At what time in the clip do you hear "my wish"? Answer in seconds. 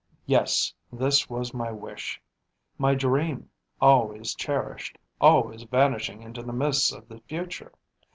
1.53-2.19